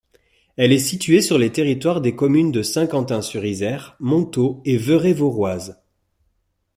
[0.57, 5.79] Elle est située sur les territoires des communes de Saint-Quentin-sur-Isère, Montaud et Veurey-Voroize.